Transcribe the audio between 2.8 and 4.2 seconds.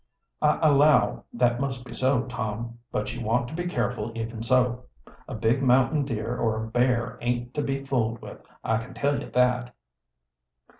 But you want to be careful